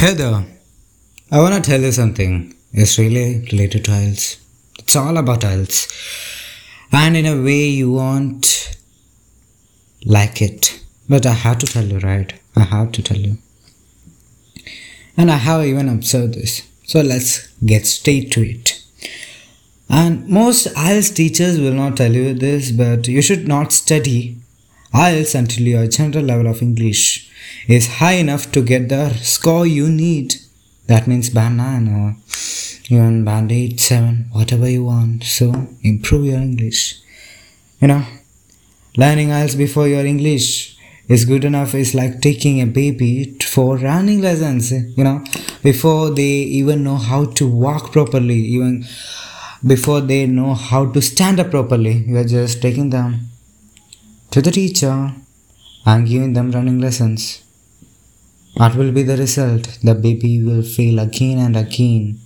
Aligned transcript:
Hey 0.00 0.14
there. 0.14 0.46
I 1.30 1.40
want 1.40 1.62
to 1.62 1.70
tell 1.70 1.82
you 1.82 1.92
something. 1.92 2.54
It's 2.72 2.98
really 2.98 3.40
related 3.52 3.84
to 3.84 3.90
IELTS. 3.90 4.40
It's 4.78 4.96
all 4.96 5.18
about 5.18 5.40
IELTS. 5.40 5.78
And 6.90 7.18
in 7.18 7.26
a 7.26 7.42
way 7.42 7.66
you 7.66 7.92
won't 7.92 8.78
like 10.06 10.40
it. 10.40 10.82
But 11.06 11.26
I 11.26 11.34
have 11.34 11.58
to 11.58 11.66
tell 11.66 11.84
you, 11.84 11.98
right? 11.98 12.32
I 12.56 12.60
have 12.60 12.92
to 12.92 13.02
tell 13.02 13.18
you. 13.18 13.36
And 15.18 15.30
I 15.30 15.36
have 15.36 15.66
even 15.66 15.90
observed 15.90 16.32
this. 16.32 16.66
So 16.84 17.02
let's 17.02 17.48
get 17.58 17.84
straight 17.86 18.32
to 18.32 18.40
it. 18.40 18.82
And 19.90 20.26
most 20.26 20.68
IELTS 20.68 21.14
teachers 21.14 21.60
will 21.60 21.74
not 21.74 21.98
tell 21.98 22.14
you 22.14 22.32
this, 22.32 22.70
but 22.70 23.06
you 23.06 23.20
should 23.20 23.46
not 23.46 23.70
study 23.70 24.38
IELTS 24.94 25.34
until 25.34 25.64
your 25.64 25.86
general 25.88 26.24
level 26.24 26.46
of 26.46 26.62
English 26.62 27.29
is 27.68 27.98
high 27.98 28.14
enough 28.14 28.50
to 28.52 28.62
get 28.62 28.88
the 28.88 29.10
score 29.14 29.66
you 29.66 29.88
need. 29.88 30.34
That 30.86 31.06
means 31.06 31.30
band 31.30 31.56
9 31.58 31.88
or 31.88 32.16
even 32.88 33.24
band 33.24 33.52
8, 33.52 33.78
7, 33.78 34.26
whatever 34.32 34.68
you 34.68 34.84
want. 34.84 35.24
So 35.24 35.68
improve 35.82 36.26
your 36.26 36.38
English. 36.38 37.00
You 37.80 37.88
know, 37.88 38.04
learning 38.96 39.28
IELTS 39.28 39.56
before 39.56 39.86
your 39.88 40.04
English 40.04 40.76
is 41.08 41.24
good 41.24 41.44
enough 41.44 41.74
is 41.74 41.94
like 41.94 42.20
taking 42.20 42.60
a 42.60 42.66
baby 42.66 43.36
for 43.42 43.76
running 43.76 44.20
lessons. 44.20 44.72
You 44.72 45.04
know, 45.04 45.24
before 45.62 46.10
they 46.10 46.34
even 46.58 46.84
know 46.84 46.96
how 46.96 47.24
to 47.24 47.48
walk 47.48 47.92
properly, 47.92 48.38
even 48.38 48.84
before 49.66 50.00
they 50.00 50.26
know 50.26 50.54
how 50.54 50.90
to 50.92 51.02
stand 51.02 51.40
up 51.40 51.50
properly, 51.50 52.04
you 52.06 52.16
are 52.16 52.24
just 52.24 52.62
taking 52.62 52.90
them 52.90 53.28
to 54.30 54.40
the 54.40 54.50
teacher 54.50 55.12
and 55.90 56.08
giving 56.10 56.32
them 56.34 56.50
running 56.56 56.78
lessons. 56.80 57.22
What 58.54 58.74
will 58.76 58.92
be 58.92 59.02
the 59.02 59.16
result? 59.16 59.64
The 59.82 59.94
baby 59.94 60.32
will 60.44 60.62
fail 60.62 60.98
again 61.00 61.38
and 61.38 61.56
again 61.56 62.20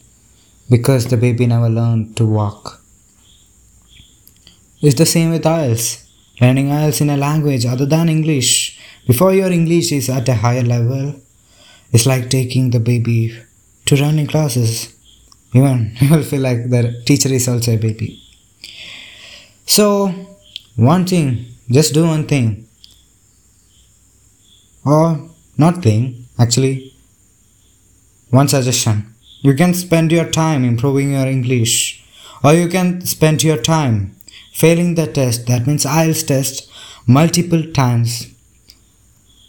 because 0.71 1.07
the 1.07 1.17
baby 1.17 1.47
never 1.47 1.69
learned 1.69 2.17
to 2.19 2.27
walk. 2.27 2.81
It's 4.81 4.99
the 5.03 5.07
same 5.07 5.31
with 5.31 5.45
IELTS. 5.45 5.87
Learning 6.41 6.69
IELTS 6.69 7.01
in 7.01 7.11
a 7.11 7.17
language 7.17 7.65
other 7.67 7.87
than 7.87 8.09
English 8.09 8.79
before 9.07 9.33
your 9.35 9.51
English 9.51 9.93
is 9.93 10.09
at 10.11 10.29
a 10.29 10.35
higher 10.35 10.63
level 10.63 11.15
it's 11.93 12.07
like 12.07 12.29
taking 12.29 12.71
the 12.71 12.81
baby 12.81 13.21
to 13.87 13.97
running 13.97 14.27
classes. 14.27 14.93
Even 15.55 15.93
you 16.01 16.11
will 16.11 16.25
feel 16.25 16.41
like 16.41 16.69
the 16.69 17.03
teacher 17.07 17.33
is 17.33 17.49
also 17.49 17.75
a 17.75 17.77
baby. 17.79 18.21
So, 19.67 20.13
one 20.77 21.07
thing, 21.07 21.47
just 21.71 21.95
do 21.95 22.05
one 22.07 22.27
thing. 22.27 22.67
Or 24.85 25.31
not 25.57 25.83
thing, 25.83 26.27
actually, 26.39 26.93
one 28.31 28.49
suggestion. 28.49 29.15
You 29.41 29.55
can 29.55 29.75
spend 29.75 30.13
your 30.13 30.29
time 30.31 30.65
improving 30.65 31.13
your 31.13 31.27
English, 31.27 32.05
or 32.43 32.53
you 32.55 32.69
can 32.69 33.05
spend 33.07 33.43
your 33.43 33.59
time 33.59 34.17
failing 34.53 34.95
the 34.95 35.07
test, 35.07 35.47
that 35.47 35.67
means 35.67 35.85
IELTS 35.85 36.27
test, 36.27 36.71
multiple 37.07 37.73
times. 37.73 38.29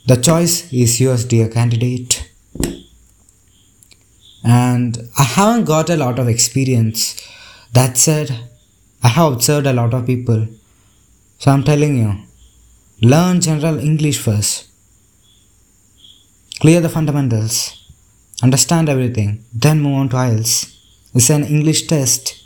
The 0.08 0.18
choice 0.18 0.72
is 0.74 1.00
yours, 1.00 1.26
dear 1.26 1.48
candidate. 1.48 2.30
And 4.44 5.10
I 5.18 5.24
haven't 5.24 5.66
got 5.66 5.90
a 5.90 5.96
lot 5.96 6.20
of 6.20 6.28
experience. 6.28 7.20
That 7.74 7.98
said, 7.98 8.50
I 9.04 9.10
have 9.10 9.34
observed 9.34 9.68
a 9.68 9.74
lot 9.74 9.94
of 9.94 10.06
people. 10.06 10.48
So 11.40 11.52
I'm 11.52 11.64
telling 11.64 11.98
you, 11.98 12.16
learn 13.02 13.42
general 13.42 13.80
English 13.80 14.20
first. 14.20 14.68
Clear 16.66 16.82
the 16.82 16.90
fundamentals. 16.90 17.56
Understand 18.42 18.90
everything. 18.90 19.46
Then 19.54 19.82
move 19.82 19.98
on 20.00 20.10
to 20.10 20.16
IELTS. 20.16 20.76
It's 21.14 21.30
an 21.30 21.44
English 21.44 21.86
test. 21.86 22.44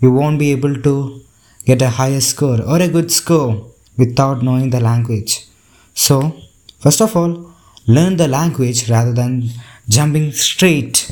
You 0.00 0.12
won't 0.12 0.38
be 0.38 0.52
able 0.52 0.80
to 0.82 1.20
get 1.64 1.82
a 1.82 1.88
higher 1.88 2.20
score 2.20 2.62
or 2.62 2.80
a 2.80 2.86
good 2.86 3.10
score 3.10 3.66
without 3.98 4.40
knowing 4.40 4.70
the 4.70 4.78
language. 4.78 5.46
So, 5.94 6.36
first 6.78 7.00
of 7.00 7.16
all, 7.16 7.56
learn 7.88 8.18
the 8.18 8.28
language 8.28 8.88
rather 8.88 9.12
than 9.12 9.48
jumping 9.88 10.30
straight 10.30 11.10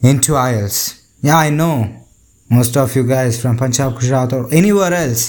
into 0.00 0.32
IELTS. 0.32 0.98
Yeah, 1.20 1.36
I 1.36 1.50
know 1.50 2.06
most 2.48 2.74
of 2.78 2.96
you 2.96 3.06
guys 3.06 3.38
from 3.38 3.58
Punjab, 3.58 4.00
Gujarat, 4.00 4.32
or 4.32 4.48
anywhere 4.50 4.94
else 4.94 5.22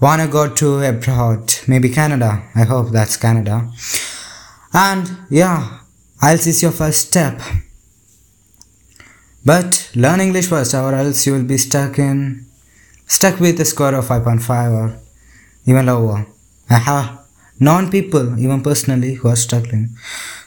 wanna 0.00 0.26
go 0.26 0.48
to 0.48 0.82
abroad, 0.82 1.54
maybe 1.68 1.88
Canada. 1.88 2.42
I 2.52 2.64
hope 2.64 2.90
that's 2.90 3.16
Canada. 3.16 3.70
And 4.72 5.18
yeah, 5.30 5.80
IELTS 6.22 6.46
is 6.46 6.62
your 6.62 6.72
first 6.72 7.08
step. 7.08 7.40
But 9.44 9.90
learn 9.94 10.20
English 10.20 10.46
first, 10.46 10.72
or 10.74 10.94
else 10.94 11.26
you 11.26 11.34
will 11.34 11.44
be 11.44 11.58
stuck 11.58 11.98
in 11.98 12.46
stuck 13.06 13.38
with 13.40 13.60
a 13.60 13.64
score 13.64 13.94
of 13.94 14.06
5.5 14.06 14.72
or 14.72 14.98
even 15.66 15.86
lower. 15.86 16.26
Known 17.60 17.90
people, 17.90 18.38
even 18.38 18.62
personally, 18.62 19.14
who 19.14 19.28
are 19.28 19.36
struggling. 19.36 19.90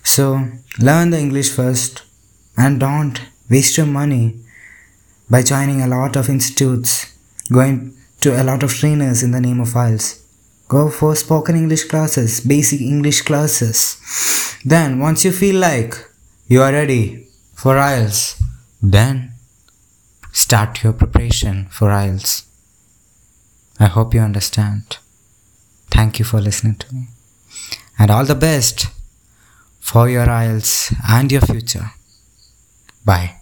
So 0.04 0.48
learn 0.80 1.12
the 1.12 1.20
English 1.20 1.52
first 1.52 2.02
and 2.58 2.80
don't 2.80 3.22
waste 3.50 3.78
your 3.78 3.86
money 3.86 4.40
by 5.30 5.44
joining 5.44 5.82
a 5.82 5.88
lot 5.88 6.16
of 6.16 6.30
institutes, 6.30 7.14
going 7.52 7.96
to 8.22 8.42
a 8.42 8.44
lot 8.44 8.64
of 8.64 8.74
trainers 8.74 9.22
in 9.24 9.32
the 9.32 9.40
name 9.40 9.60
of 9.60 9.70
IELTS. 9.70 10.25
Go 10.68 10.90
for 10.90 11.16
spoken 11.16 11.56
English 11.56 11.86
classes, 11.86 12.42
basic 12.42 12.82
English 12.82 13.22
classes. 13.22 13.98
Then, 14.66 15.00
once 15.00 15.24
you 15.24 15.32
feel 15.32 15.60
like 15.60 15.94
you 16.48 16.62
are 16.62 16.72
ready 16.72 17.28
for 17.54 17.76
IELTS, 17.76 18.42
then 18.82 19.34
start 20.32 20.84
your 20.84 20.94
preparation 20.94 21.68
for 21.70 21.90
IELTS. 21.90 22.46
I 23.80 23.86
hope 23.86 24.14
you 24.14 24.22
understand. 24.22 24.98
Thank 25.92 26.18
you 26.18 26.26
for 26.26 26.42
listening 26.42 26.76
to 26.76 26.96
me. 26.96 27.08
And 28.00 28.10
all 28.10 28.26
the 28.26 28.36
best 28.36 28.88
for 29.80 30.10
your 30.10 30.26
IELTS 30.26 30.96
and 31.08 31.32
your 31.32 31.42
future. 31.42 31.92
Bye. 33.06 33.36